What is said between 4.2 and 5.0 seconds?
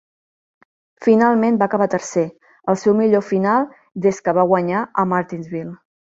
que va guanyar